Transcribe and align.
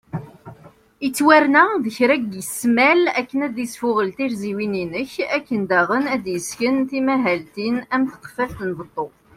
Ittwarna 1.07 1.63
deg 1.83 1.93
kra 1.97 2.15
n 2.19 2.31
ismal 2.41 3.01
akken 3.19 3.39
ad 3.47 3.57
isfuγel 3.65 4.09
tirziwin 4.17 4.73
inek, 4.83 5.13
akken 5.37 5.61
daγen 5.69 6.05
ad 6.13 6.21
d-yesken 6.25 6.77
timahaltin 6.89 7.75
am 7.95 8.03
tqefalt 8.11 8.57
n 8.67 8.71
beṭṭu 8.77 9.07